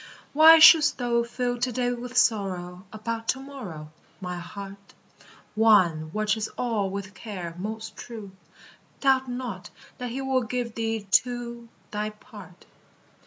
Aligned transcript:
Why 0.33 0.57
shouldst 0.57 0.97
thou 0.97 1.21
fill 1.21 1.59
to 1.59 1.71
day 1.71 1.91
with 1.93 2.17
sorrow 2.17 2.87
About 2.91 3.27
to 3.27 3.39
morrow. 3.39 3.91
My 4.19 4.39
heart? 4.39 4.95
One 5.53 6.09
watches 6.11 6.47
all 6.57 6.89
with 6.89 7.13
care 7.13 7.53
most 7.59 7.95
true; 7.97 8.31
Doubt 8.99 9.29
not 9.29 9.69
that 9.99 10.09
he 10.09 10.19
will 10.19 10.41
give 10.41 10.73
thee 10.73 11.05
too 11.11 11.69
Thy 11.91 12.09
part. 12.09 12.65